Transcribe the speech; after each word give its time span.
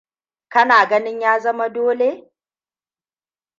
Kana 0.49 0.85
ganin 0.85 1.19
ya 1.21 1.39
zama 1.39 1.69
dole? 1.69 2.31